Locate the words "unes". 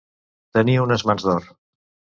0.87-1.07